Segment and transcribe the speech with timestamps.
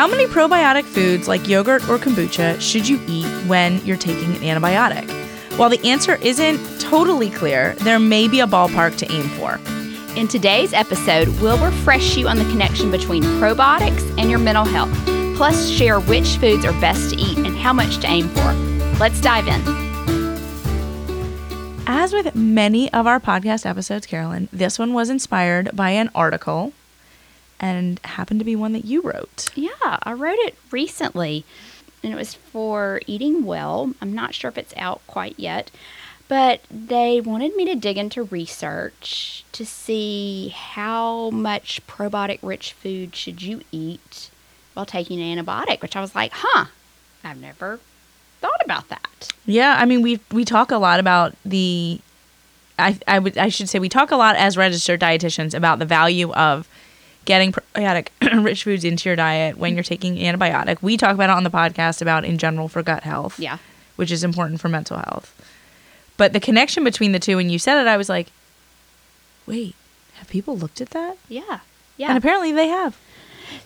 [0.00, 4.40] How many probiotic foods like yogurt or kombucha should you eat when you're taking an
[4.40, 5.06] antibiotic?
[5.58, 9.60] While the answer isn't totally clear, there may be a ballpark to aim for.
[10.18, 14.90] In today's episode, we'll refresh you on the connection between probiotics and your mental health,
[15.36, 18.54] plus share which foods are best to eat and how much to aim for.
[18.98, 19.60] Let's dive in.
[21.86, 26.72] As with many of our podcast episodes, Carolyn, this one was inspired by an article
[27.60, 29.50] and happened to be one that you wrote.
[29.54, 31.44] Yeah, I wrote it recently
[32.02, 33.94] and it was for EatingWell.
[34.00, 35.70] I'm not sure if it's out quite yet,
[36.28, 43.14] but they wanted me to dig into research to see how much probiotic rich food
[43.14, 44.30] should you eat
[44.74, 46.66] while taking an antibiotic, which I was like, huh,
[47.22, 47.80] I've never
[48.40, 49.28] thought about that.
[49.44, 52.00] Yeah, I mean we we talk a lot about the
[52.78, 55.84] I I would I should say we talk a lot as registered dietitians about the
[55.84, 56.68] value of
[57.24, 58.08] getting probiotic
[58.44, 60.82] rich foods into your diet when you're taking antibiotic.
[60.82, 63.38] We talk about it on the podcast about in general for gut health.
[63.38, 63.58] Yeah.
[63.96, 65.34] Which is important for mental health.
[66.16, 68.28] But the connection between the two when you said it I was like,
[69.46, 69.74] "Wait,
[70.14, 71.60] have people looked at that?" Yeah.
[71.96, 72.08] Yeah.
[72.08, 72.98] And apparently they have.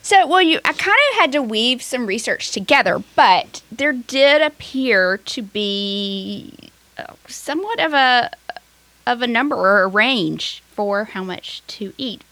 [0.03, 4.43] So, well, you I kind of had to weave some research together, but there did
[4.43, 8.31] appear to be uh, somewhat of a
[9.07, 12.23] of a number or a range for how much to eat.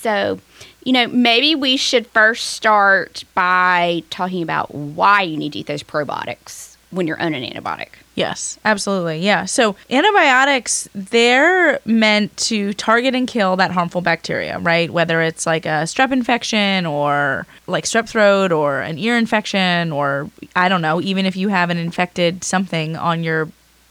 [0.00, 0.40] So,
[0.82, 5.66] you know, maybe we should first start by talking about why you need to eat
[5.66, 7.90] those probiotics when you're on an antibiotic.
[8.14, 9.18] Yes, absolutely.
[9.18, 9.44] Yeah.
[9.44, 14.90] So antibiotics, they're meant to target and kill that harmful bacteria, right?
[14.90, 20.30] Whether it's like a strep infection or like strep throat or an ear infection or
[20.56, 23.48] I don't know, even if you have an infected something on your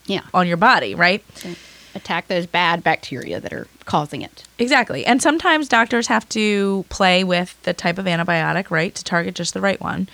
[0.07, 0.21] yeah.
[0.33, 1.23] on your body, right?
[1.37, 1.53] So
[1.95, 4.43] attack those bad bacteria that are causing it.
[4.57, 5.05] Exactly.
[5.05, 9.53] And sometimes doctors have to play with the type of antibiotic, right, to target just
[9.53, 10.07] the right one.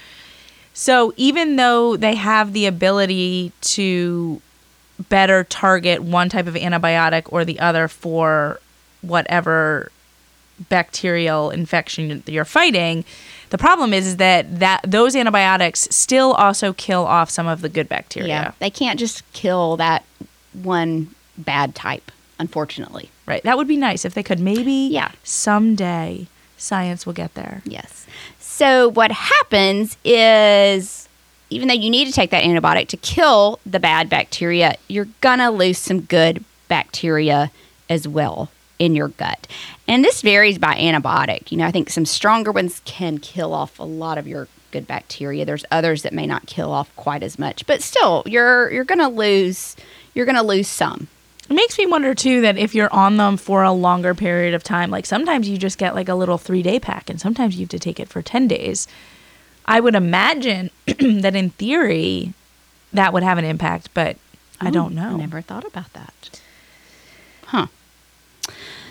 [0.74, 4.42] So even though they have the ability to
[5.10, 8.60] better target one type of antibiotic or the other for
[9.02, 9.92] whatever
[10.70, 13.04] bacterial infection you're fighting,
[13.50, 17.70] the problem is, is that, that those antibiotics still also kill off some of the
[17.70, 18.28] good bacteria.
[18.28, 20.04] Yeah, they can't just kill that
[20.54, 23.10] one bad type, unfortunately.
[23.26, 23.44] Right.
[23.44, 24.40] That would be nice if they could.
[24.40, 25.12] Maybe Yeah.
[25.24, 27.62] someday science will get there.
[27.66, 28.06] Yes.
[28.40, 31.08] So what happens is
[31.50, 35.40] even though you need to take that antibiotic to kill the bad bacteria, you're going
[35.40, 37.52] to lose some good bacteria
[37.90, 39.48] as well in your gut.
[39.88, 41.52] And this varies by antibiotic.
[41.52, 44.88] You know, I think some stronger ones can kill off a lot of your good
[44.88, 45.46] bacteria.
[45.46, 49.00] There's others that may not kill off quite as much, but still you're you're going
[49.00, 49.76] to lose
[50.14, 51.08] you're going to lose some.
[51.50, 54.64] It makes me wonder too that if you're on them for a longer period of
[54.64, 57.62] time, like sometimes you just get like a little three day pack and sometimes you
[57.62, 58.88] have to take it for 10 days.
[59.66, 62.34] I would imagine that in theory
[62.94, 64.18] that would have an impact, but
[64.60, 65.16] I don't know.
[65.16, 66.42] I never thought about that.
[67.48, 67.68] Huh.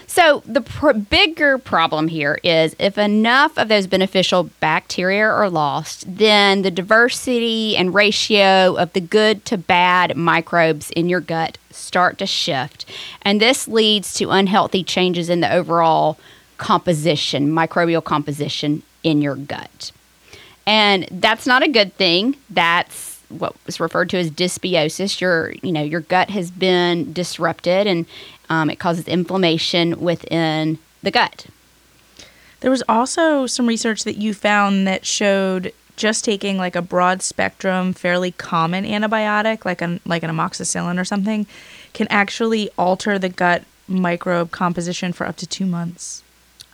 [0.07, 6.05] So the pr- bigger problem here is if enough of those beneficial bacteria are lost,
[6.07, 12.19] then the diversity and ratio of the good to bad microbes in your gut start
[12.19, 12.85] to shift,
[13.23, 16.19] and this leads to unhealthy changes in the overall
[16.57, 19.93] composition, microbial composition in your gut.
[20.67, 22.37] And that's not a good thing.
[22.49, 25.21] That's what was referred to as dysbiosis.
[25.21, 28.07] Your, you know, your gut has been disrupted, and
[28.49, 31.47] um, it causes inflammation within the gut.
[32.61, 37.23] There was also some research that you found that showed just taking like a broad
[37.23, 41.47] spectrum, fairly common antibiotic, like an like an amoxicillin or something,
[41.93, 46.23] can actually alter the gut microbe composition for up to two months.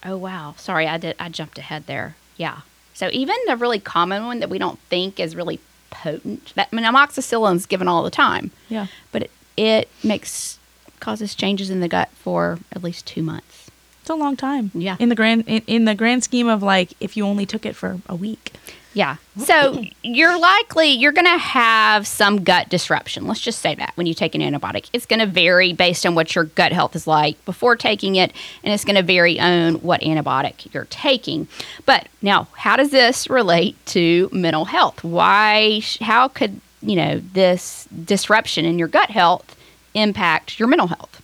[0.05, 0.55] Oh wow!
[0.57, 1.17] Sorry, I did.
[1.19, 2.17] I jumped ahead there.
[2.37, 2.61] Yeah.
[2.95, 5.59] So even the really common one that we don't think is really
[5.91, 8.87] potent, that I mean, amoxicillin's given all the time, Yeah.
[9.11, 10.59] but it, it makes
[11.01, 13.71] causes changes in the gut for at least two months.
[14.03, 14.71] It's a long time.
[14.75, 14.97] Yeah.
[14.99, 17.75] In the grand in, in the grand scheme of like if you only took it
[17.77, 18.53] for a week.
[18.93, 19.17] Yeah.
[19.39, 23.27] So you're likely you're going to have some gut disruption.
[23.27, 26.15] Let's just say that when you take an antibiotic, it's going to vary based on
[26.15, 28.33] what your gut health is like before taking it,
[28.65, 31.47] and it's going to vary on what antibiotic you're taking.
[31.87, 35.05] But now, how does this relate to mental health?
[35.05, 35.83] Why?
[36.01, 39.57] How could you know this disruption in your gut health
[39.95, 41.23] impact your mental health?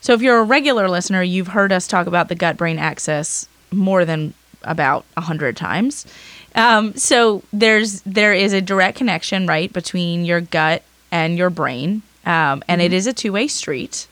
[0.00, 3.48] So if you're a regular listener, you've heard us talk about the gut brain axis
[3.70, 6.06] more than about a hundred times.
[6.54, 12.02] Um, so there's there is a direct connection right between your gut and your brain,
[12.24, 14.06] um, and it is a two way street.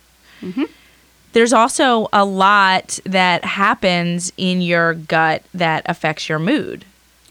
[1.33, 6.85] There's also a lot that happens in your gut that affects your mood.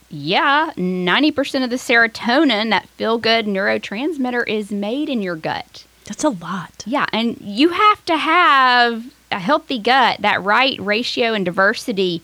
[0.09, 5.85] Yeah, 90% of the serotonin, that feel good neurotransmitter, is made in your gut.
[6.05, 6.83] That's a lot.
[6.85, 12.21] Yeah, and you have to have a healthy gut, that right ratio and diversity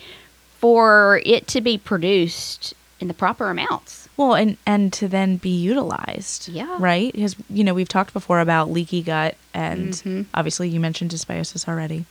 [0.58, 4.10] for it to be produced in the proper amounts.
[4.18, 6.50] Well, and and to then be utilized.
[6.50, 6.76] Yeah.
[6.80, 7.14] Right?
[7.14, 10.26] Because you know, we've talked before about leaky gut and Mhm.
[10.34, 12.06] obviously you mentioned dysbiosis already.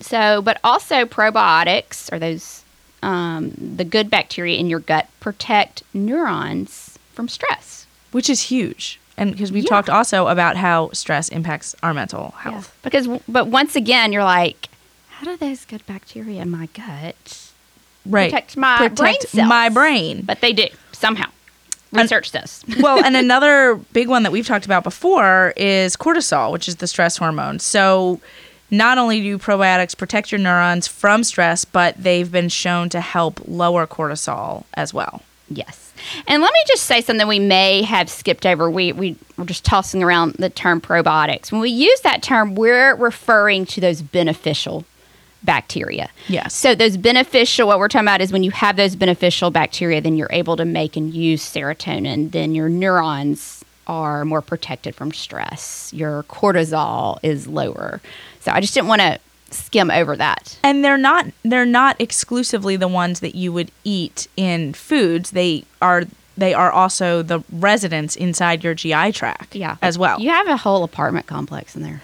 [0.00, 2.62] So, but also probiotics are those
[3.02, 7.86] um, the good bacteria in your gut protect neurons from stress.
[8.10, 8.98] Which is huge.
[9.16, 9.70] And because we've Yeah.
[9.70, 12.74] talked also about how stress impacts our mental health.
[12.82, 14.68] Because, but once again, you're like,
[15.08, 17.50] how do those good bacteria in my gut
[18.10, 18.30] Right.
[18.30, 19.48] protect my brain cells?
[19.48, 20.22] my brain.
[20.22, 21.30] But they do somehow.
[21.92, 22.64] Research this.
[22.80, 26.86] well, and another big one that we've talked about before is cortisol, which is the
[26.86, 27.58] stress hormone.
[27.58, 28.20] So,
[28.70, 33.40] not only do probiotics protect your neurons from stress, but they've been shown to help
[33.46, 35.22] lower cortisol as well.
[35.48, 35.92] Yes.
[36.26, 38.68] And let me just say something we may have skipped over.
[38.68, 41.52] We, we were just tossing around the term probiotics.
[41.52, 44.84] When we use that term, we're referring to those beneficial
[45.42, 46.10] bacteria.
[46.28, 46.54] Yes.
[46.54, 50.16] So, those beneficial, what we're talking about is when you have those beneficial bacteria, then
[50.16, 52.30] you're able to make and use serotonin.
[52.32, 55.92] Then your neurons are more protected from stress.
[55.94, 58.00] Your cortisol is lower.
[58.40, 59.18] So, I just didn't want to
[59.50, 60.58] skim over that.
[60.64, 65.30] and they're not they're not exclusively the ones that you would eat in foods.
[65.30, 66.02] They are
[66.36, 69.76] they are also the residents inside your GI tract Yeah.
[69.80, 70.20] as well.
[70.20, 72.02] You have a whole apartment complex in there.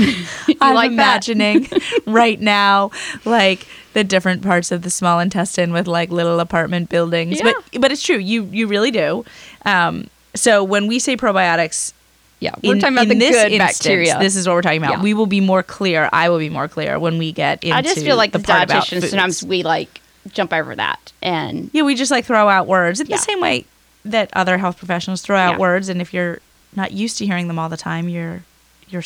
[0.60, 1.68] I'm like imagining
[2.06, 2.90] right now
[3.24, 7.40] like the different parts of the small intestine with like little apartment buildings.
[7.42, 8.18] But but it's true.
[8.18, 9.24] You you really do.
[9.64, 11.92] Um, so when we say probiotics,
[12.38, 14.18] Yeah, we're in, talking about the this good instance, bacteria.
[14.20, 14.98] This is what we're talking about.
[14.98, 15.02] Yeah.
[15.02, 16.08] We will be more clear.
[16.12, 17.76] I will be more clear when we get into.
[17.76, 20.00] I just feel like the the dietitians sometimes we like
[20.32, 23.16] jump over that and Yeah, we just like throw out words in Yeah.
[23.16, 23.64] the same way
[24.04, 25.58] that other health professionals throw out Yeah.
[25.58, 26.38] words, and if you're
[26.76, 28.42] not used to hearing them all the time, you're
[28.88, 29.02] you're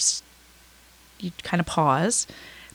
[1.24, 2.26] you kind of pause.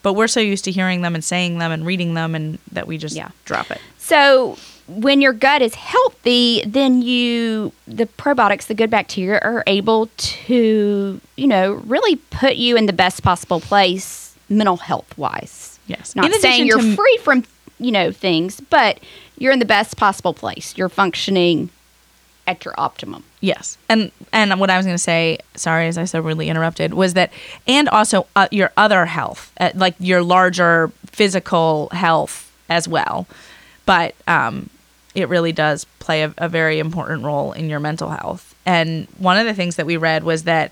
[0.02, 2.88] But we're so used to hearing them and saying them and reading them, and that
[2.88, 3.30] we just Yeah.
[3.46, 3.80] drop it.
[3.98, 4.58] So
[4.88, 11.20] when your gut is healthy, then you the probiotics, the good bacteria are able to,
[11.36, 15.80] you know, really put you in the best possible place mental health wise.
[15.88, 16.16] Yes.
[16.16, 17.44] Not saying you're to- free from,
[17.80, 19.00] you know, things, but
[19.38, 20.74] you're in the best possible place.
[20.78, 21.70] You're functioning
[22.48, 23.24] at your optimum.
[23.42, 26.94] Yes, and and what I was going to say, sorry, as I so rudely interrupted,
[26.94, 27.32] was that,
[27.68, 33.28] and also uh, your other health, uh, like your larger physical health as well,
[33.86, 34.70] but um,
[35.16, 38.56] it really does play a, a very important role in your mental health.
[38.66, 40.72] And one of the things that we read was that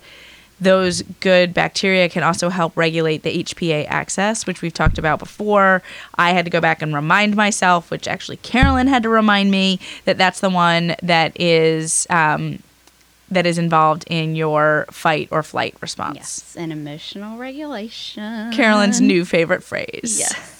[0.60, 5.82] those good bacteria can also help regulate the HPA axis, which we've talked about before.
[6.16, 9.78] I had to go back and remind myself, which actually Carolyn had to remind me
[10.04, 12.60] that that's the one that is um,
[13.30, 16.16] that is involved in your fight or flight response.
[16.16, 18.52] Yes, and emotional regulation.
[18.52, 20.16] Carolyn's new favorite phrase.
[20.18, 20.57] Yes.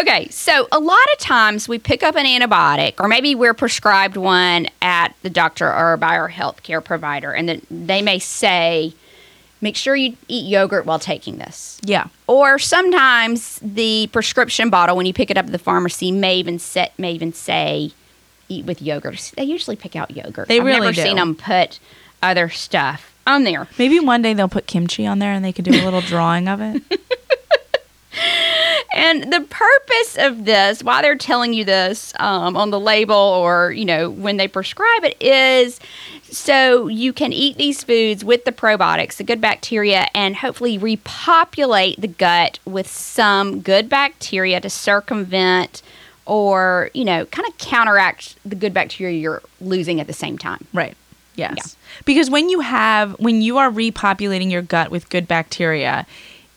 [0.00, 4.16] Okay, so a lot of times we pick up an antibiotic, or maybe we're prescribed
[4.16, 8.94] one at the doctor or by our healthcare provider, and then they may say,
[9.60, 11.80] make sure you eat yogurt while taking this.
[11.82, 12.08] Yeah.
[12.26, 16.58] Or sometimes the prescription bottle, when you pick it up at the pharmacy, may even
[16.58, 17.92] set may even say,
[18.48, 19.32] eat with yogurt.
[19.36, 20.48] They usually pick out yogurt.
[20.48, 21.02] They I've really never do.
[21.02, 21.78] seen them put
[22.22, 23.68] other stuff on there.
[23.78, 26.48] Maybe one day they'll put kimchi on there and they could do a little drawing
[26.48, 26.82] of it.
[28.94, 33.72] And the purpose of this, why they're telling you this um, on the label or,
[33.72, 35.80] you know, when they prescribe it, is
[36.30, 42.00] so you can eat these foods with the probiotics, the good bacteria, and hopefully repopulate
[42.00, 45.82] the gut with some good bacteria to circumvent
[46.26, 50.66] or, you know, kind of counteract the good bacteria you're losing at the same time.
[50.72, 50.96] Right.
[51.34, 51.76] Yes.
[52.04, 56.06] Because when you have when you are repopulating your gut with good bacteria,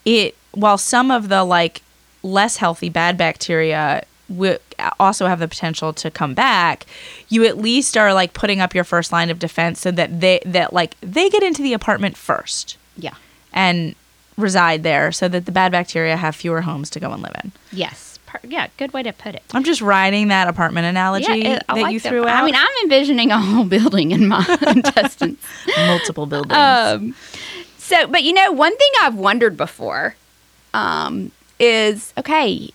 [0.04, 1.82] it while some of the like
[2.24, 4.58] less healthy bad bacteria will
[5.00, 6.86] also have the potential to come back,
[7.30, 10.40] you at least are like putting up your first line of defense so that they
[10.46, 13.14] that like they get into the apartment first Yeah.
[13.54, 13.94] and
[14.38, 17.52] reside there so that the bad bacteria have fewer homes to go and live in.
[17.72, 18.12] Yes.
[18.44, 19.44] Yeah, good way to put it.
[19.54, 22.44] I'm just riding that apartment analogy it- I that like you threw out.
[22.44, 25.38] I mean, I'm envisioning a whole building in my intestines.
[25.78, 26.52] multiple buildings.
[26.54, 27.16] Um,
[27.78, 30.16] so, but you know, one thing I've wondered before
[30.76, 32.70] um, is okay,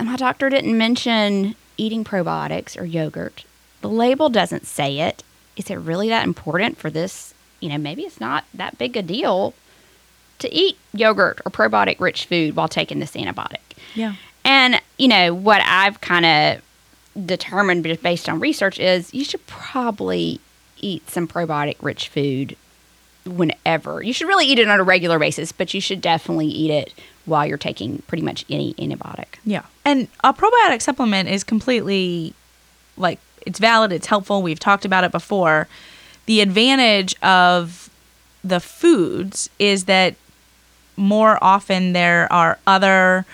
[0.00, 3.44] my doctor didn't mention eating probiotics or yogurt.
[3.80, 5.24] The label doesn't say it.
[5.56, 7.34] Is it really that important for this?
[7.60, 9.54] You know, maybe it's not that big a deal
[10.38, 13.60] to eat yogurt or probiotic rich food while taking this antibiotic.
[13.94, 14.14] yeah.
[14.44, 19.46] And, you know, what I've kind of determined just based on research is you should
[19.46, 20.40] probably
[20.78, 22.56] eat some probiotic rich food
[23.24, 24.02] whenever.
[24.02, 26.92] You should really eat it on a regular basis, but you should definitely eat it
[27.24, 29.36] while you're taking pretty much any antibiotic.
[29.44, 29.62] Yeah.
[29.84, 32.34] And a probiotic supplement is completely
[32.96, 34.42] like it's valid, it's helpful.
[34.42, 35.68] We've talked about it before.
[36.26, 37.90] The advantage of
[38.44, 40.14] the foods is that
[40.96, 43.24] more often there are other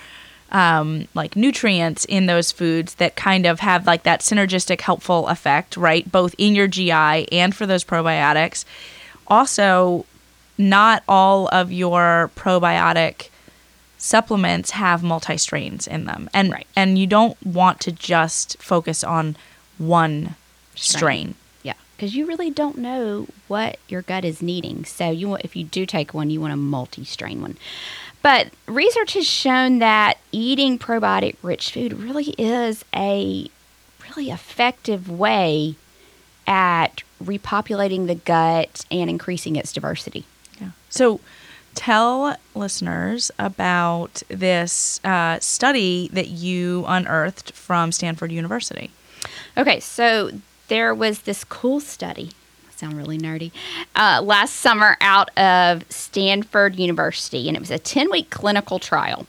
[0.51, 5.77] um, like nutrients in those foods that kind of have like that synergistic helpful effect,
[5.77, 6.09] right?
[6.11, 6.91] Both in your GI
[7.31, 8.65] and for those probiotics.
[9.27, 10.05] Also,
[10.57, 13.29] not all of your probiotic
[13.99, 16.65] supplements have multi strains in them, and Right.
[16.75, 19.35] and you don't want to just focus on
[19.77, 20.35] one
[20.73, 21.35] strain.
[21.61, 24.85] Yeah, because you really don't know what your gut is needing.
[24.85, 27.57] So you want, if you do take one, you want a multi-strain one.
[28.21, 33.49] But research has shown that eating probiotic-rich food really is a
[34.03, 35.75] really effective way
[36.47, 40.25] at repopulating the gut and increasing its diversity.
[40.59, 40.69] Yeah.
[40.89, 41.19] So
[41.75, 48.91] tell listeners about this uh, study that you unearthed from Stanford University.
[49.57, 50.31] Okay, so
[50.67, 52.31] there was this cool study.
[52.67, 53.51] I sound really nerdy.
[53.95, 59.25] Uh, last summer out of Stanford University, and it was a 10 week clinical trial.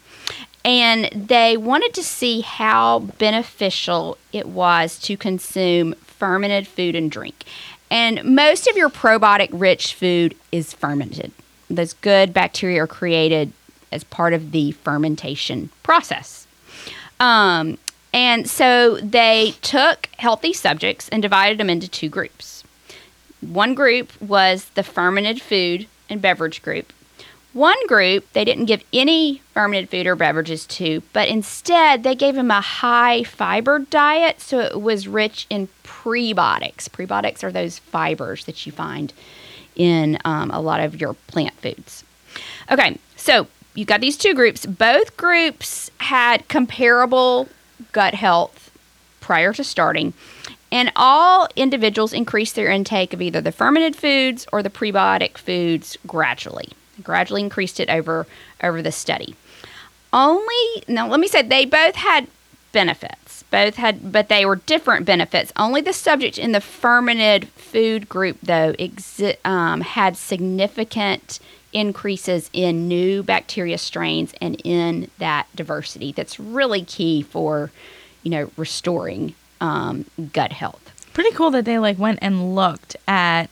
[0.64, 7.44] And they wanted to see how beneficial it was to consume fermented food and drink.
[7.90, 11.32] And most of your probiotic rich food is fermented.
[11.70, 13.52] Those good bacteria are created
[13.92, 16.46] as part of the fermentation process.
[17.18, 17.78] Um,
[18.12, 22.64] and so they took healthy subjects and divided them into two groups.
[23.40, 26.92] One group was the fermented food and beverage group.
[27.52, 32.36] One group they didn't give any fermented food or beverages to, but instead they gave
[32.36, 36.88] them a high fiber diet, so it was rich in prebiotics.
[36.88, 39.12] Prebiotics are those fibers that you find
[39.80, 42.04] in um, a lot of your plant foods.
[42.70, 44.66] Okay, so you got these two groups.
[44.66, 47.48] Both groups had comparable
[47.92, 48.70] gut health
[49.20, 50.12] prior to starting,
[50.70, 55.96] and all individuals increased their intake of either the fermented foods or the prebiotic foods
[56.06, 56.68] gradually.
[57.02, 58.26] Gradually increased it over
[58.62, 59.34] over the study.
[60.12, 62.26] Only now, let me say they both had
[62.72, 63.19] benefits.
[63.50, 65.52] Both had, but they were different benefits.
[65.56, 71.40] Only the subject in the fermented food group, though, exi- um, had significant
[71.72, 76.12] increases in new bacteria strains and in that diversity.
[76.12, 77.70] That's really key for,
[78.22, 80.92] you know, restoring um, gut health.
[81.12, 83.50] Pretty cool that they like went and looked at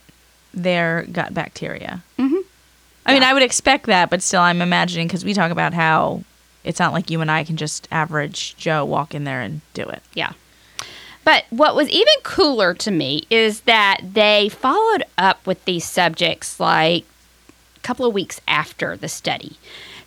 [0.53, 2.01] their gut bacteria.
[2.17, 2.41] Mhm.
[3.05, 6.23] I mean, I would expect that, but still, I'm imagining because we talk about how
[6.69, 9.81] it's not like you and I can just average Joe walk in there and do
[9.83, 10.03] it.
[10.13, 10.33] Yeah.
[11.25, 16.59] But what was even cooler to me is that they followed up with these subjects
[16.59, 17.05] like
[17.75, 19.57] a couple of weeks after the study.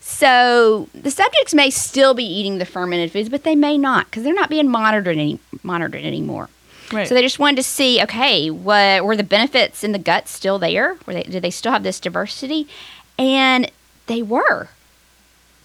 [0.00, 4.22] So the subjects may still be eating the fermented foods, but they may not because
[4.22, 6.48] they're not being monitored any monitored anymore.
[6.92, 7.08] Right.
[7.08, 10.58] So they just wanted to see, okay, what were the benefits in the gut still
[10.58, 10.96] there?
[11.06, 12.68] Were they, did they still have this diversity?
[13.18, 13.70] And
[14.06, 14.68] they were,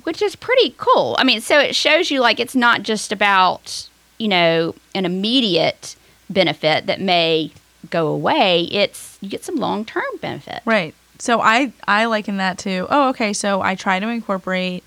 [0.07, 1.17] which is pretty cool.
[1.19, 5.97] I mean, so it shows you like it's not just about you know an immediate
[6.29, 7.51] benefit that may
[7.89, 8.69] go away.
[8.71, 10.61] It's you get some long term benefit.
[10.63, 10.95] Right.
[11.19, 14.85] So I I liken that to oh okay so I try to incorporate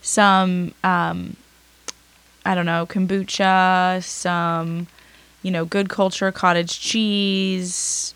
[0.00, 1.36] some um
[2.46, 4.86] I don't know kombucha some
[5.42, 8.14] you know good culture cottage cheese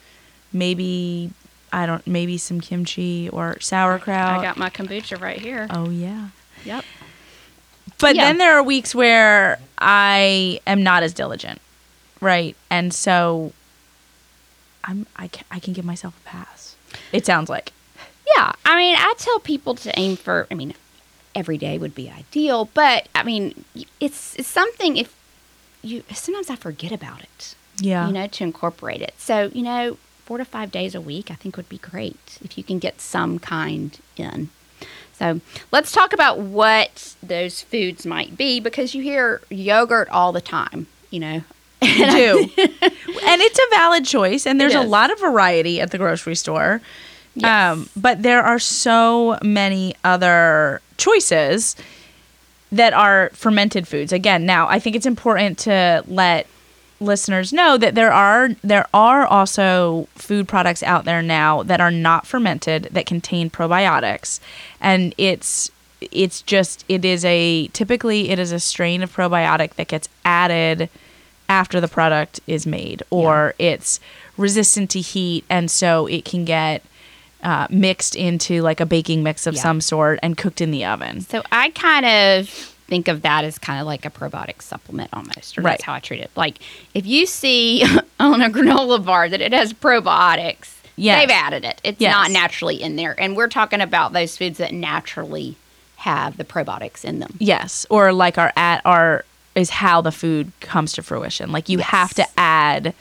[0.50, 1.30] maybe
[1.72, 4.38] I don't maybe some kimchi or sauerkraut.
[4.38, 5.66] I got my kombucha right here.
[5.70, 6.28] oh yeah.
[6.64, 6.84] Yep.
[7.98, 8.24] But Yeah.
[8.24, 11.60] then there are weeks where I am not as diligent,
[12.20, 12.54] right?
[12.70, 13.52] And so
[14.84, 16.76] I'm I can, I can give myself a pass.
[17.12, 17.72] It sounds like.
[18.36, 20.46] Yeah, I mean, I tell people to aim for.
[20.50, 20.74] I mean,
[21.34, 23.64] every day would be ideal, but I mean,
[24.00, 25.14] it's it's something if
[25.82, 27.54] you sometimes I forget about it.
[27.78, 28.06] Yeah.
[28.06, 29.14] You know, to incorporate it.
[29.18, 29.96] So you know,
[30.32, 33.02] four to five days a week, I think would be great if you can get
[33.02, 34.48] some kind in.
[35.12, 40.40] So let's talk about what those foods might be because you hear yogurt all the
[40.40, 40.86] time.
[41.10, 41.42] You know,
[41.82, 42.50] You do.
[42.56, 46.80] and it's a valid choice and there's a lot of variety at the grocery store.
[47.34, 47.74] Yes.
[47.74, 51.76] Um, but there are so many other choices
[52.70, 54.14] that are fermented foods.
[54.14, 56.46] Again, now I think it's important to let
[57.02, 61.90] listeners know that there are there are also food products out there now that are
[61.90, 64.40] not fermented that contain probiotics
[64.80, 65.70] and it's
[66.10, 70.88] it's just it is a typically it is a strain of probiotic that gets added
[71.48, 74.00] after the product is made, or it's
[74.38, 76.82] resistant to heat, and so it can get
[77.42, 79.60] uh, mixed into like a baking mix of Yeah.
[79.62, 81.20] some sort and cooked in the oven.
[81.20, 85.56] So I kind of think of that as kind of like a probiotic supplement almost,
[85.56, 85.70] or Right.
[85.72, 86.30] that's how I treat it.
[86.36, 86.58] Like
[86.92, 87.82] if you see
[88.20, 91.22] on a granola bar that it has probiotics, Yes.
[91.22, 91.80] they've added it.
[91.82, 92.12] It's Yes.
[92.12, 93.18] not naturally in there.
[93.18, 95.56] And we're talking about those foods that naturally
[95.96, 97.34] have the probiotics in them.
[97.38, 101.50] Yes, or like our at our is how the food comes to fruition.
[101.50, 102.92] Like you have to add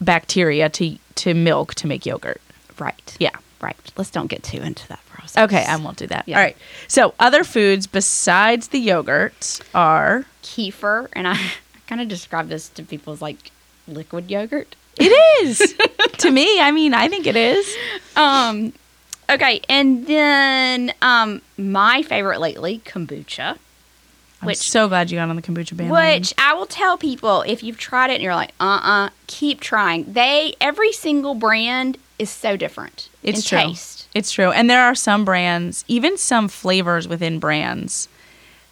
[0.00, 2.40] bacteria to to milk to make yogurt.
[2.76, 3.16] Right.
[3.20, 3.36] Yeah.
[3.60, 3.76] Right.
[3.96, 5.42] Let's don't get too into that process.
[5.44, 6.24] Okay, I won't do that.
[6.28, 6.36] Yeah.
[6.38, 6.56] All right.
[6.88, 11.52] So other foods besides the yogurt are Kefir, and I, I
[11.86, 13.50] kind of describe this to people as like
[13.88, 14.76] liquid yogurt.
[14.98, 15.74] it is
[16.18, 16.60] to me.
[16.60, 17.74] I mean, I think it is.
[18.14, 18.72] Um,
[19.30, 23.56] okay, and then um, my favorite lately, kombucha.
[24.42, 26.20] I'm Which- so glad you got on the kombucha bandwagon.
[26.20, 29.60] Which I will tell people if you've tried it and you're like, uh uh keep
[29.60, 30.12] trying.
[30.12, 33.68] They every single brand is so different It's in true.
[33.70, 34.08] taste.
[34.14, 34.50] It's true.
[34.50, 38.08] And there are some brands, even some flavors within brands,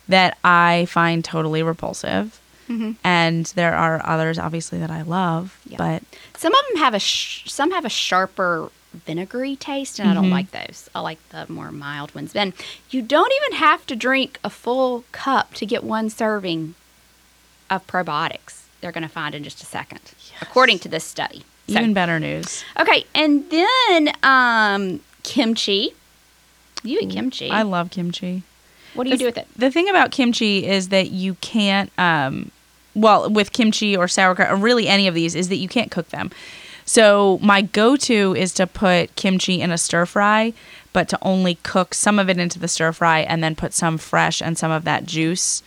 [0.09, 2.41] that I find totally repulsive.
[2.69, 2.97] Mhm.
[3.05, 5.59] And there are others, obviously, that I love.
[5.67, 5.77] Yeah.
[5.79, 6.03] But
[6.37, 10.27] Some of them have a sh- some have a sharper vinegary taste, and I don't
[10.29, 10.33] Mhm.
[10.33, 10.89] like those.
[10.95, 12.33] I like the more mild ones.
[12.33, 12.53] Then
[12.91, 16.75] you don't even have to drink a full cup to get one serving
[17.71, 18.63] of probiotics.
[18.81, 20.01] They're going to find in just a second,
[20.41, 21.45] according to this study.
[21.68, 22.64] So- even better news.
[22.78, 25.94] Okay, and then um, kimchi.
[26.83, 27.50] You eat kimchi.
[27.50, 28.42] I love kimchi.
[28.94, 29.49] what do you The- do with it?
[29.56, 32.50] The thing about kimchi is that you can't, um,
[32.94, 36.11] well, with kimchi or sauerkraut, or really any of these, is that you can't cook
[36.11, 36.30] them.
[36.85, 40.52] So my go-to is to put kimchi in a stir fry,
[40.92, 43.97] but to only cook some of it into the stir fry and then put some
[43.97, 45.62] fresh and some of that juice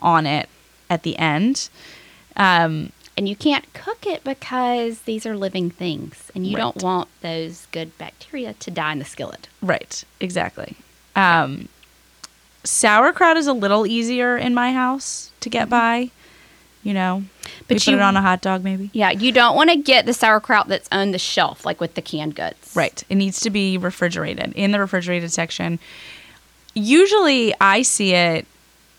[0.00, 0.48] on it
[0.88, 1.68] at the end.
[2.36, 7.08] Um, And you can't cook it because these are living things, and you don't want
[7.20, 9.48] those good bacteria to die in the skillet.
[9.60, 10.76] right, exactly.
[11.14, 11.68] Um,
[12.64, 16.10] sauerkraut is a little easier in my house to get by.
[16.82, 17.22] You know,
[17.68, 18.90] But we put you- it on a hot dog maybe.
[18.92, 22.02] Yeah, you don't want to get the sauerkraut that's on the shelf, like with the
[22.02, 22.72] canned goods.
[22.74, 23.04] Right.
[23.08, 25.78] It needs to be refrigerated in the refrigerated section.
[26.74, 28.46] Usually I see it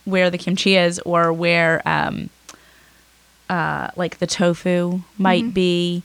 [0.06, 2.30] where the kimchi is or where um
[3.50, 5.50] uh like the tofu might Mm-hmm.
[5.52, 6.04] be.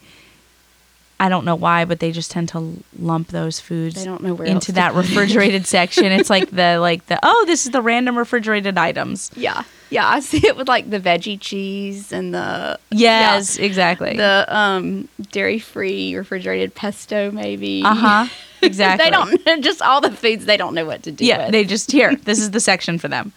[1.20, 4.46] I don't know why, but they just tend to lump those foods don't know where
[4.46, 6.04] into that refrigerated section.
[6.12, 9.32] It's like the like the oh, this is the random refrigerated items.
[9.34, 14.16] Yeah, yeah, I see it with like the veggie cheese and the Yes, exactly.
[14.16, 17.82] the um, dairy-free refrigerated pesto, maybe.
[17.84, 18.26] uh-huh.
[18.60, 19.04] Exactly.
[19.04, 21.24] they don't just all the foods they don't know what to do.
[21.24, 21.52] Yeah, with.
[21.52, 22.14] they just here.
[22.16, 23.32] This is the section for them.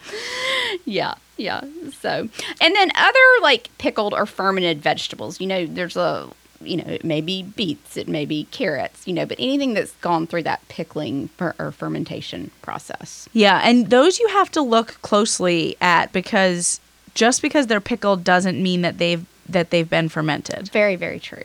[0.85, 1.61] Yeah, yeah.
[1.99, 2.29] So,
[2.61, 5.41] and then other like pickled or fermented vegetables.
[5.41, 6.29] You know, there's a,
[6.61, 9.91] you know, it may be beets, it may be carrots, you know, but anything that's
[9.93, 13.27] gone through that pickling fer- or fermentation process.
[13.33, 16.79] Yeah, and those you have to look closely at because
[17.13, 20.69] just because they're pickled doesn't mean that they've that they've been fermented.
[20.69, 21.43] Very, very true.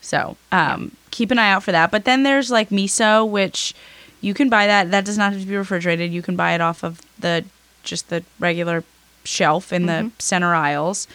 [0.00, 1.90] So um, keep an eye out for that.
[1.90, 3.74] But then there's like miso, which
[4.20, 4.90] you can buy that.
[4.90, 6.12] That does not have to be refrigerated.
[6.12, 7.44] You can buy it off of the
[7.84, 8.84] just the regular
[9.24, 11.06] shelf in the center aisles.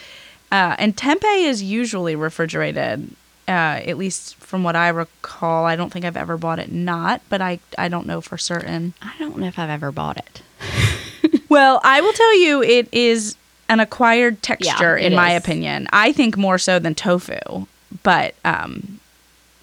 [0.51, 3.11] Uh, and tempeh is usually refrigerated.
[3.49, 7.21] Uh, at least from what I recall, I don't think I've ever bought it not,
[7.29, 8.93] but I, I don't know for certain.
[9.01, 10.41] I don't know if I've ever bought it.
[11.49, 13.37] Well, I will tell you, it is
[13.69, 15.41] an acquired texture, it in my is.
[15.43, 15.87] opinion.
[15.93, 17.65] I think more so than tofu,
[18.03, 18.99] but um,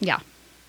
[0.01, 0.21] Yeah.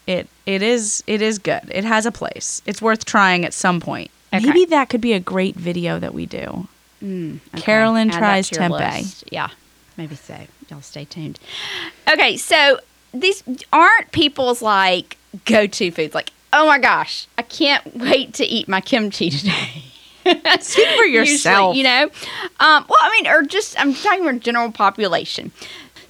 [0.07, 1.61] it it is it is good.
[1.71, 2.61] It has a place.
[2.65, 4.11] It's worth trying at some point.
[4.33, 4.45] Okay.
[4.45, 6.67] Maybe that could be a great video that we do.
[7.05, 7.61] Mm, okay.
[7.61, 8.97] Carolyn Add tries to tempeh.
[8.97, 9.23] list.
[9.31, 9.49] Yeah,
[9.97, 10.37] maybe so.
[10.69, 11.39] Y'all stay tuned.
[12.11, 12.79] Okay, so
[13.13, 16.15] these aren't people's like go-to foods.
[16.15, 19.83] Like, oh my gosh, I can't wait to eat my kimchi today.
[20.59, 21.75] Speak for Usually, yourself.
[21.75, 22.03] you know.
[22.59, 25.51] Um, well, I mean, or just I'm talking about general population.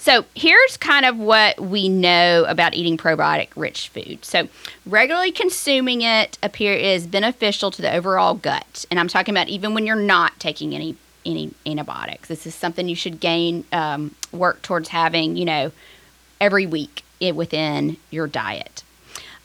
[0.05, 4.23] So here's kind of what we know about eating probiotic-rich food.
[4.23, 4.47] So
[4.85, 9.73] regularly consuming it appear is beneficial to the overall gut, and I'm talking about even
[9.73, 12.27] when you're not taking any any antibiotics.
[12.27, 15.71] This is something you should gain um, work towards having, you know,
[16.39, 18.83] every week within your diet.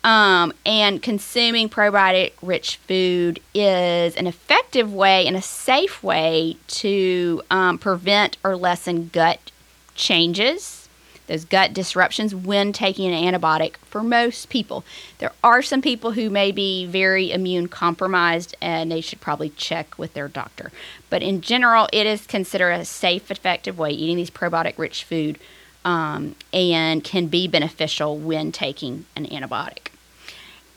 [0.04, 7.40] Um, and consuming probiotic rich food is an effective way and a safe way to
[7.50, 9.50] um, prevent or lessen gut
[10.00, 10.88] changes
[11.30, 14.82] those gut disruptions when taking an antibiotic for most people.
[15.18, 19.96] There are some people who may be very immune compromised and they should probably check
[19.96, 20.72] with their doctor.
[21.08, 25.38] But in general, it is considered a safe, effective way eating these probiotic rich food
[25.84, 29.92] um, and can be beneficial when taking an antibiotic.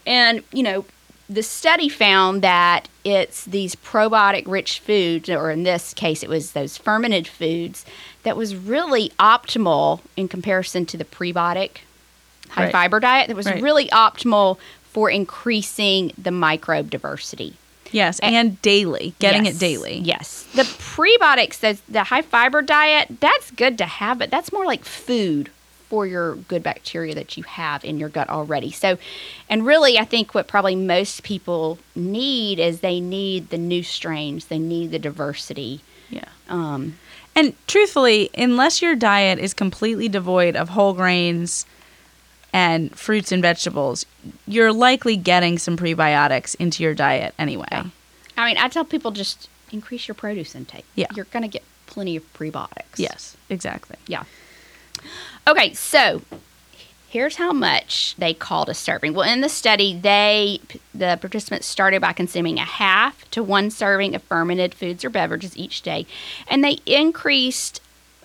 [0.05, 0.86] And, you know,
[1.34, 6.52] the study found that it's these probiotic rich foods, or in this case, it was
[6.52, 7.86] those fermented foods,
[8.24, 11.78] that was really optimal in comparison to the prebiotic
[12.50, 12.72] high Right.
[12.72, 13.62] fiber diet, that was Right.
[13.62, 14.58] really optimal
[14.91, 17.56] for increasing the microbe diversity.
[17.91, 19.56] Yes, and daily, getting Yes.
[19.56, 19.98] it daily.
[20.04, 20.46] Yes.
[20.56, 24.84] The prebiotics, the, the high fiber diet, that's good to have, but that's more like
[24.86, 25.50] food
[25.93, 28.71] for your good bacteria that you have in your gut already.
[28.71, 28.97] So,
[29.47, 34.45] and really, I think what probably most people need is they need the new strains,
[34.45, 35.82] they need the diversity.
[36.10, 36.29] Yeah.
[36.49, 36.95] Um,
[37.36, 41.67] And truthfully, unless your diet is completely devoid of whole grains
[42.51, 44.08] and fruits and vegetables,
[44.47, 47.67] you're likely getting some prebiotics into your diet anyway.
[47.71, 47.86] Yeah.
[48.36, 50.86] I mean, I tell people just increase your produce intake.
[50.95, 51.06] Yeah.
[51.15, 52.97] You're going to get plenty of prebiotics.
[52.97, 53.97] Yes, exactly.
[54.08, 54.23] Yeah.
[55.48, 56.22] Okay, so
[57.10, 59.13] here's how much they called a serving.
[59.13, 60.60] Well, in the study, they
[60.94, 65.56] the participants started by consuming a half to one serving of fermented foods or beverages
[65.58, 66.06] each day,
[66.48, 67.82] and they increased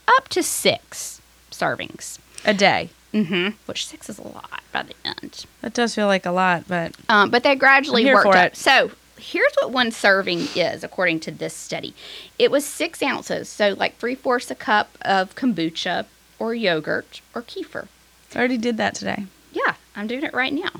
[0.06, 2.18] up to six servings.
[2.44, 2.90] A day.
[3.12, 3.56] Mm-hmm.
[3.66, 5.44] Which six is a lot by the end.
[5.62, 8.52] That does feel like a lot, but Um, but they gradually worked for up.
[8.52, 8.56] it.
[8.56, 11.94] So here's what one serving is, according to this study.
[12.38, 16.06] It was six ounces, so like three fourths a cup of kombucha
[16.38, 17.88] or yogurt or kefir.
[18.34, 19.26] I already did that today.
[19.52, 20.70] Yeah, I'm doing it right now.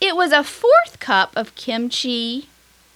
[0.00, 2.48] It was a fourth cup of kimchi,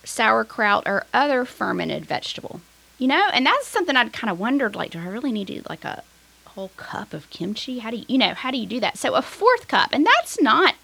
[0.04, 2.60] sauerkraut, or other fermented vegetable.
[2.98, 5.54] You know, and that's something I'd kind of wondered like, do I really need to
[5.54, 6.02] eat like a
[6.46, 7.80] whole cup of kimchi?
[7.80, 8.96] How do you, you know, how do you do that?
[8.96, 10.74] So a fourth cup, and that's not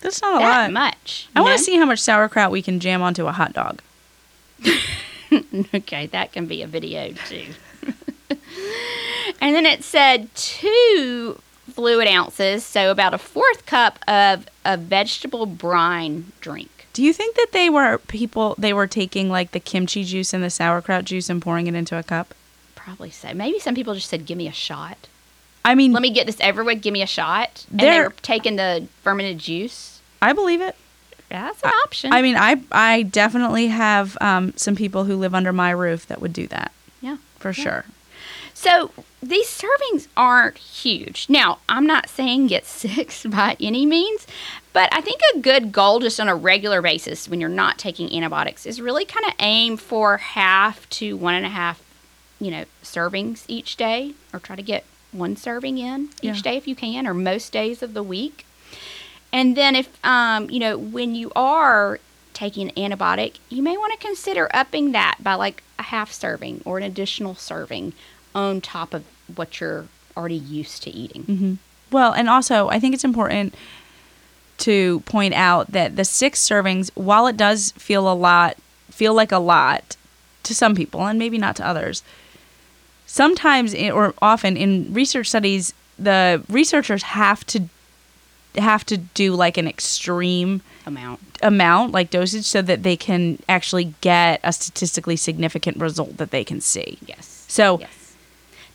[0.00, 0.72] That's not a that lot.
[0.72, 1.28] much.
[1.34, 3.80] I want to see how much sauerkraut we can jam onto a hot dog.
[5.74, 7.46] okay, that can be a video too.
[9.40, 11.40] and then it said two
[11.72, 16.86] fluid ounces, so about a fourth cup of a vegetable brine drink.
[16.92, 20.44] Do you think that they were people they were taking like the kimchi juice and
[20.44, 22.34] the sauerkraut juice and pouring it into a cup?
[22.74, 23.32] Probably so.
[23.32, 25.08] Maybe some people just said, "Give me a shot.
[25.64, 26.74] I mean, Let me get this everywhere.
[26.74, 30.00] Give me a shot." And There- they taking the fermented juice.
[30.20, 30.76] I believe it.
[31.28, 32.12] That's an option.
[32.12, 36.20] I mean, I I definitely have um, some people who live under my roof that
[36.20, 37.16] would do that yeah.
[37.38, 37.86] for sure.
[38.52, 38.90] So
[39.22, 41.26] these servings aren't huge.
[41.28, 44.26] Now, I'm not saying get six by any means,
[44.72, 48.12] but I think a good goal just on a regular basis when you're not taking
[48.12, 51.80] antibiotics is really kind of aim for half to one and a half,
[52.40, 56.32] you know, servings each day, or try to get one serving in Yeah.
[56.32, 58.44] each day if you can, or most days of the week.
[59.32, 62.00] And then if um, you know, when you are
[62.34, 66.62] taking an antibiotic, you may want to consider upping that by like a half serving
[66.64, 67.92] or an additional serving
[68.34, 71.22] on top of what you're already used to eating.
[71.24, 71.54] hmm
[71.90, 73.54] Well, and also I think it's important
[74.58, 78.56] to point out that the six servings, while it does feel a lot,
[78.90, 79.96] feel like a lot
[80.44, 82.02] to some people and maybe not to others,
[83.06, 87.64] sometimes or often in research studies, the researchers have to
[88.56, 91.20] have to do like an extreme Amount.
[91.42, 96.44] amount, like dosage, so that they can actually get a statistically significant result that they
[96.44, 96.98] can see.
[97.06, 97.44] Yes.
[97.48, 97.90] So Yes.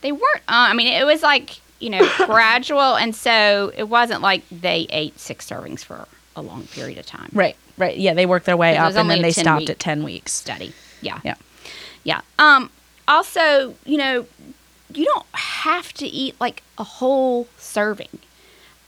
[0.08, 2.96] They weren't, uh, I mean, it was like, you know, gradual.
[2.96, 7.30] And so it wasn't like they ate six servings for a long period of time.
[7.34, 10.32] right, right, yeah, they worked their way up, and then they stopped at ten weeks.
[10.32, 10.72] Study.
[11.02, 11.20] Yeah.
[11.26, 11.34] Yeah.
[12.06, 12.22] Yeah.
[12.40, 12.70] Um,
[13.06, 14.26] also, you know,
[14.94, 18.20] you don't have to eat like a whole serving.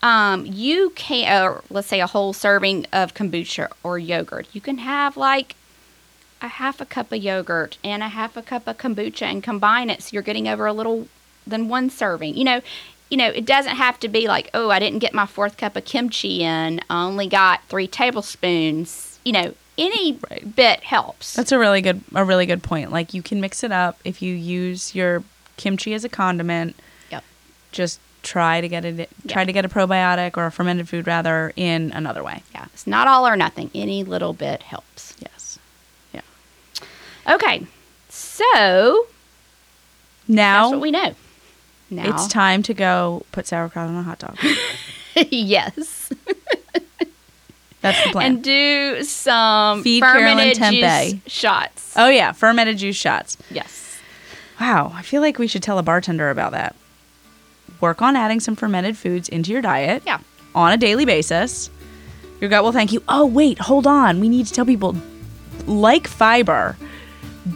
[0.01, 4.47] Um, you can, or let's say a whole serving of kombucha or yogurt.
[4.53, 5.57] You can have like
[6.41, 9.89] a half a cup of yogurt and a half a cup of kombucha and combine
[9.89, 11.07] it so you're getting over a little
[11.45, 12.35] than one serving.
[12.37, 12.61] You know,
[13.09, 15.75] you know, it doesn't have to be like, oh, I didn't get my fourth cup
[15.75, 16.79] of kimchi in.
[16.89, 19.19] I only got three tablespoons.
[19.25, 20.55] You know, any Right.
[20.55, 21.33] bit helps.
[21.33, 22.91] That's a really good a really good point.
[22.91, 25.23] Like you can mix it up if you use your
[25.57, 26.75] kimchi as a condiment.
[27.11, 27.23] Yep.
[27.71, 29.45] Just try to get it try Yeah.
[29.45, 32.43] to get a probiotic or a fermented food rather in another way.
[32.53, 33.71] Yeah, it's not all or nothing.
[33.73, 35.08] Any little bit helps.
[37.27, 37.65] Okay,
[38.09, 39.05] so
[40.27, 41.13] that's Now what we know.
[41.91, 44.37] Now it's time to go put sauerkraut on a hot dog.
[45.31, 46.11] yes,
[47.81, 48.25] That's the plan.
[48.33, 51.93] and do some Feed Carolyn fermented juice shots.
[51.95, 53.37] oh yeah, fermented juice shots.
[53.49, 53.97] Yes,
[54.59, 56.75] Wow, I feel like we should tell a bartender about that.
[57.79, 60.19] work on adding some fermented foods into your diet Yeah.
[60.53, 61.69] on a daily basis,
[62.41, 63.01] your gut will thank you.
[63.07, 64.19] Oh, wait, hold on.
[64.19, 64.95] We need to tell people
[65.65, 66.75] like fiber,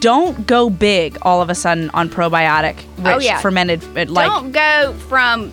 [0.00, 3.40] don't go big all of a sudden on probiotic rich Oh, yeah.
[3.40, 5.52] fermented uh, like Don't go from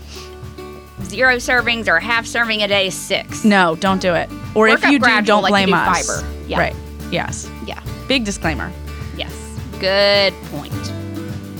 [1.04, 3.44] zero servings or half serving a day six.
[3.44, 4.30] no, don't do it.
[4.56, 6.08] Or Work if you do, don't like blame do us.
[6.08, 6.28] fiber.
[6.48, 6.60] Yeah.
[6.60, 6.76] Right.
[7.12, 7.50] Yes.
[7.66, 7.82] Yeah.
[8.08, 8.72] Big disclaimer.
[9.18, 9.34] Yes.
[9.80, 10.74] Good point.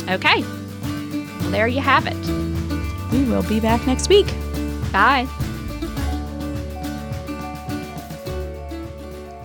[0.10, 0.42] Okay.
[0.44, 2.18] Well, there you have it.
[3.12, 4.28] We will be back next week.
[4.92, 5.28] Bye.